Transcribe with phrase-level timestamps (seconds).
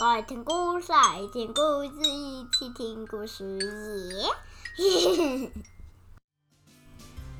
[0.00, 3.58] 来听故事，来听故事，一起听故事
[4.78, 5.52] 耶！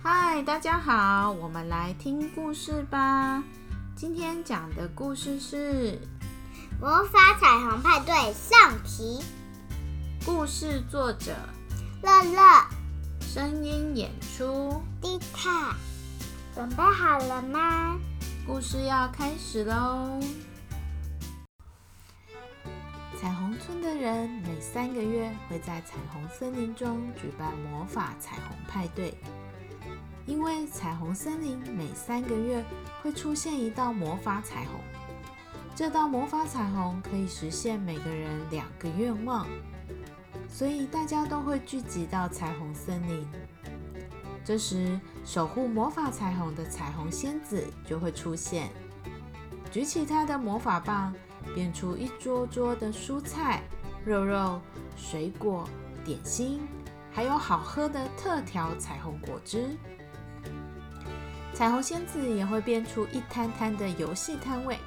[0.00, 3.42] 嗨，大家好，我们来听故事吧。
[3.96, 5.94] 今天讲的故事是
[6.80, 9.20] 《魔法彩虹派对》上集。
[10.24, 11.34] 故事作者
[12.04, 12.68] 乐乐，
[13.20, 15.74] 声音演出迪卡。
[16.54, 17.98] 准备好了吗？
[18.46, 20.20] 故事要开始喽！
[23.16, 29.14] 彩虹村的人每三个月会在彩虹森林中举办魔法彩虹派对，
[30.26, 32.62] 因为彩虹森林每三个月
[33.02, 34.80] 会出现一道魔法彩虹，
[35.74, 39.46] 这道魔法彩虹可以实现每个人两个愿望，
[40.48, 43.26] 所以大家都会聚集到彩虹森林。
[44.44, 48.68] 这时，守护魔法彩虹的彩虹仙子就会出现，
[49.70, 51.14] 举起她的魔法棒。
[51.54, 53.62] 变出一桌桌的蔬菜、
[54.04, 54.60] 肉肉、
[54.96, 55.68] 水果、
[56.04, 56.60] 点心，
[57.12, 59.76] 还有好喝的特调彩虹果汁。
[61.52, 64.78] 彩虹仙子也会变出一摊摊的游戏摊位，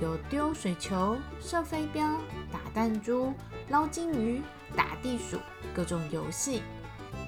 [0.00, 2.04] 有丢水球、射飞镖、
[2.50, 3.32] 打弹珠、
[3.68, 4.42] 捞金鱼、
[4.74, 5.38] 打地鼠，
[5.72, 6.62] 各种游戏。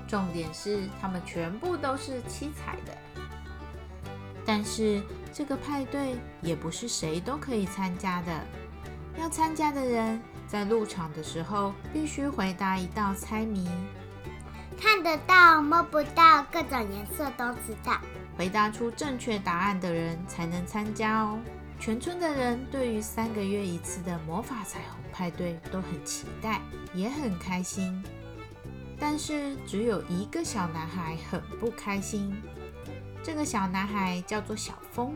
[0.09, 2.92] 重点是，它们全部都是七彩的。
[4.44, 5.00] 但是
[5.34, 8.40] 这个派对也不是谁都可以参加的。
[9.18, 13.68] 要参加的人在入场的时候必须回答一道猜谜，
[14.80, 18.00] 看得到摸不到，各种颜色都知道。
[18.38, 21.41] 回答出正确答案的人才能参加哦。
[21.80, 26.60] 全村的人对于三个月一次的魔法彩虹派对都很期待，
[26.94, 28.00] 也很开心。
[29.00, 32.41] 但是只有一个小男孩很不开心。
[33.25, 35.14] 这个小男孩叫做小峰，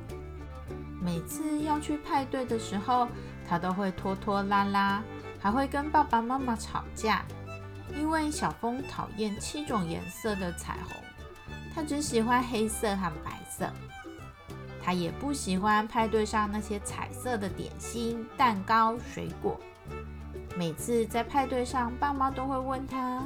[0.98, 3.06] 每次要去派对的时候，
[3.47, 5.03] 他都会拖拖拉拉，
[5.39, 7.23] 还会跟爸爸妈妈吵架。
[7.95, 11.03] 因为小峰讨厌七种颜色的彩虹，
[11.75, 13.71] 他只喜欢黑色和白色。
[14.82, 19.61] 他也不喜欢派对上那些彩色的点心、蛋糕、水果。
[20.56, 23.22] 每次在派对上，爸妈都会问他：“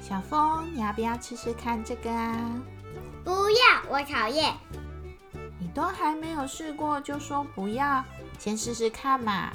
[0.00, 2.50] 小峰，你要不要吃吃看这个啊？”
[3.24, 4.54] 不要，我讨厌。
[5.58, 8.04] 你都还没有试过就说不要，
[8.38, 9.50] 先试试看嘛。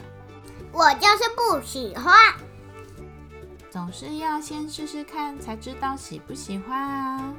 [0.71, 2.13] 我就是不喜欢。
[3.69, 7.33] 总是要先试试看才知道喜不喜欢啊。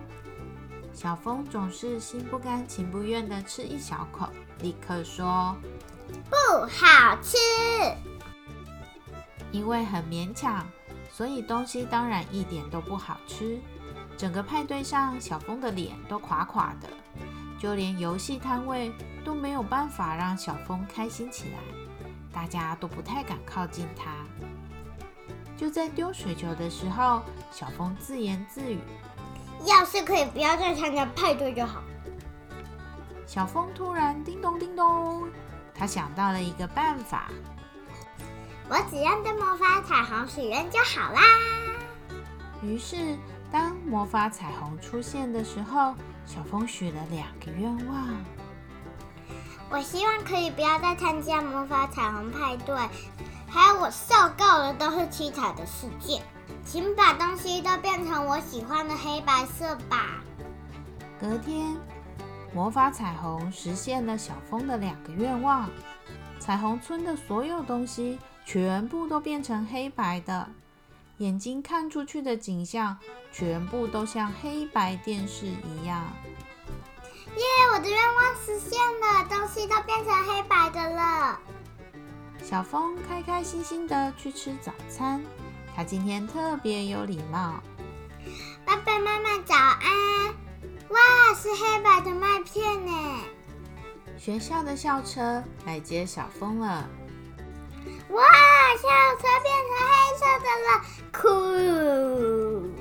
[0.93, 4.29] 小风总是心不甘情不愿的吃一小口，
[4.61, 5.57] 立刻说
[6.29, 7.37] 不好吃。
[9.51, 10.67] 因为很勉强，
[11.11, 13.59] 所以东西当然一点都不好吃。
[14.19, 16.89] 整个派对上，小峰的脸都垮垮的，
[17.57, 18.93] 就连游戏摊位
[19.25, 21.59] 都没有办法让小峰开心起来，
[22.33, 24.11] 大家都不太敢靠近他。
[25.57, 28.81] 就在丢水球的时候，小峰自言自语
[29.65, 31.81] ：“要是可以不要再参加派对就好。”
[33.25, 35.29] 小峰突然叮咚叮咚，
[35.73, 37.31] 他想到了一个办法
[38.69, 41.21] ：“我只要对魔法彩虹许愿就好啦。”
[42.65, 43.17] 于是。
[43.51, 45.95] 当魔法彩虹出现的时候，
[46.27, 48.09] 小风许了两个愿望。
[49.71, 52.75] 我希望可以不要再参加魔法彩虹派对，
[53.49, 56.23] 还有我受够了都是七彩的世界，
[56.65, 60.23] 请把东西都变成我喜欢的黑白色吧。
[61.21, 61.77] 隔天，
[62.55, 65.69] 魔法彩虹实现了小风的两个愿望，
[66.39, 70.49] 彩虹村的所有东西全部都变成黑白的。
[71.19, 72.97] 眼睛看出去的景象，
[73.33, 76.05] 全部都像黑白电视一样。
[77.37, 77.45] 耶！
[77.73, 81.39] 我的愿望实现了，东西都变成黑白的了。
[82.43, 85.23] 小风开开心心的去吃早餐，
[85.75, 87.61] 他今天特别有礼貌。
[88.65, 90.35] 爸爸妈妈早安！
[90.89, 92.93] 哇，是黑白的麦片呢。
[94.17, 96.89] 学校的校车来接小风了。
[98.11, 98.23] 哇，
[98.77, 100.69] 校车变成黑色的了，
[101.13, 102.73] 酷！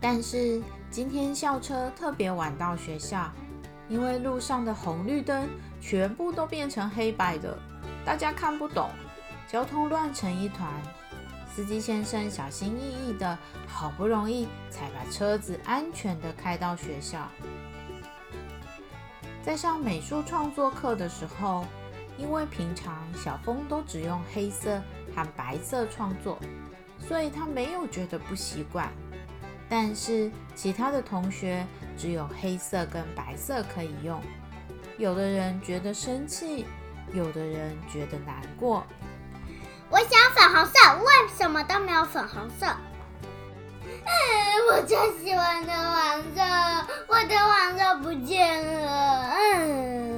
[0.00, 3.32] 但是今天校车特别晚到学校，
[3.88, 5.48] 因为路上的红绿灯
[5.80, 7.58] 全部都变成黑白的，
[8.04, 8.90] 大家看不懂，
[9.48, 10.68] 交通乱成一团。
[11.54, 17.28] 司机先生小心翼翼的，好不容易才把车子安全的开到学校。
[19.42, 21.64] 在上美术创作课的时候。
[22.18, 24.80] 因为平常小峰都只用黑色
[25.14, 26.38] 和白色创作，
[26.98, 28.88] 所以他没有觉得不习惯。
[29.68, 31.66] 但是其他的同学
[31.96, 34.20] 只有黑色跟白色可以用，
[34.98, 36.66] 有的人觉得生气，
[37.12, 38.86] 有的人觉得难过。
[39.88, 42.66] 我想粉红色，为什么都没有粉红色？
[44.70, 46.40] 我最喜欢的黄色，
[47.08, 49.34] 我的黄色不见了。
[49.34, 50.11] 嗯，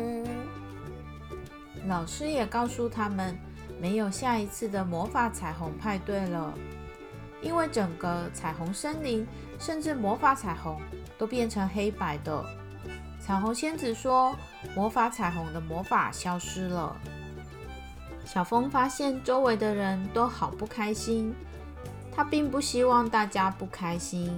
[1.87, 3.37] 老师也告诉他们，
[3.81, 6.55] 没有下一次的魔法彩虹派对了，
[7.43, 9.27] 因为整个彩虹森林，
[9.59, 10.81] 甚至魔法彩虹
[11.19, 12.45] 都变成黑白的。
[13.21, 14.35] 彩虹仙子说，
[14.75, 16.97] 魔法彩虹的魔法消失了。
[18.25, 21.35] 小峰发现周围的人都好不开心，
[22.15, 24.33] 他并不希望大家不开心。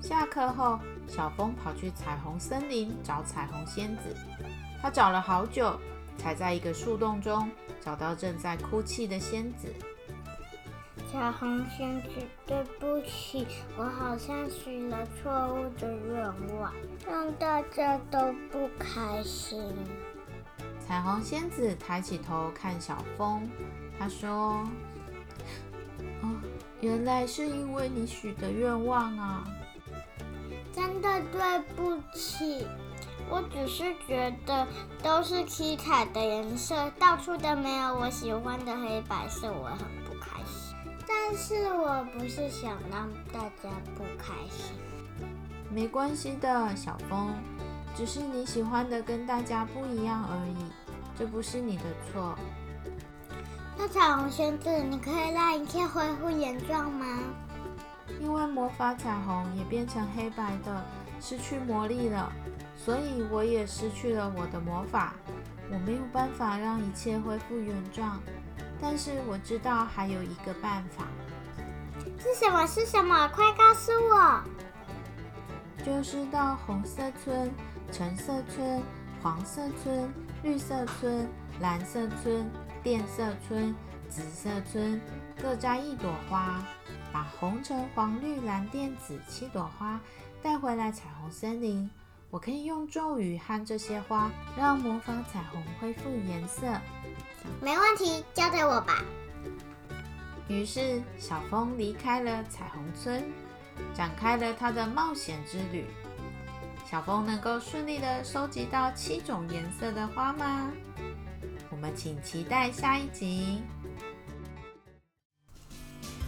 [0.00, 4.16] 下课后，小峰跑去彩虹森林找彩虹仙子，
[4.82, 5.78] 他找了好久，
[6.18, 7.50] 才在一个树洞中
[7.80, 9.72] 找到正在哭泣的仙子。
[11.10, 12.08] 彩虹仙子，
[12.44, 13.46] 对不起，
[13.78, 16.70] 我好像许了错误的愿望，
[17.06, 18.18] 让大家都
[18.52, 19.58] 不开心。
[20.86, 23.48] 彩虹仙子抬起头看小风，
[23.98, 24.68] 她说
[26.20, 26.28] ：“哦，
[26.82, 29.44] 原来是因为你许的愿望啊！
[30.74, 32.66] 真的对不起，
[33.30, 34.66] 我只是觉得
[35.02, 40.76] 都是七彩的颜色，到处都没有我喜欢的黑白色，我很不开心。
[41.06, 44.74] 但是我不是想让大家不开心。
[45.70, 47.34] 没关系的，小风。”
[47.96, 50.56] 只是你喜欢的跟大家不一样而已，
[51.18, 51.82] 这不是你的
[52.12, 52.38] 错。
[53.76, 57.18] 那彩虹仙子，你可以让一切恢复原状吗？
[58.20, 60.84] 因为魔法彩虹也变成黑白的，
[61.20, 62.30] 失去魔力了，
[62.78, 65.12] 所以我也失去了我的魔法，
[65.70, 68.18] 我没有办法让一切恢复原状。
[68.80, 71.04] 但是我知道还有一个办法。
[72.18, 72.66] 是什么？
[72.66, 73.28] 是什么？
[73.28, 74.42] 快告诉我！
[75.84, 77.50] 就是到红色村。
[77.90, 78.82] 橙色村、
[79.22, 81.26] 黄色村、绿色村、
[81.58, 82.46] 蓝色村、
[82.84, 83.74] 靛色村、
[84.10, 85.00] 紫色村
[85.40, 86.62] 各摘一朵花，
[87.10, 89.98] 把红、橙、黄、绿、蓝、靛、紫七朵花
[90.42, 91.90] 带回来彩虹森林。
[92.30, 96.66] 我可以用咒语和这些花，让魔法彩虹恢复颜色。
[97.62, 99.02] 没问题，交给我吧。
[100.46, 103.24] 于是小风离开了彩虹村，
[103.94, 105.86] 展开了他的冒险之旅。
[106.90, 110.70] 小风能够顺利的收集到七种颜色的花吗？
[111.70, 113.62] 我们请期待下一集。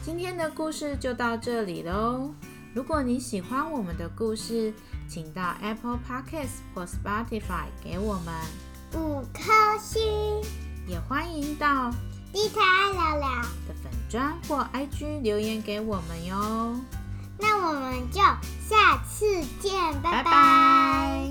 [0.02, 2.32] 今天的故事就到这里喽。
[2.72, 4.72] 如果你喜欢我们的故事，
[5.10, 8.32] 请到 Apple Podcast 或 Spotify 给我们
[8.94, 10.00] 五颗星。
[10.86, 11.90] 也欢迎到
[12.32, 16.80] 地台爱聊聊的粉砖或 IG 留言给我们哟。
[17.38, 18.20] 那我们就
[18.68, 19.26] 下次
[19.60, 21.29] 见，拜拜。